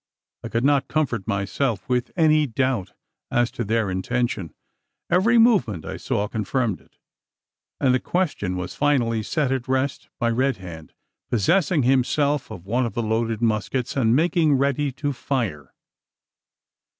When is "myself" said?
1.27-1.87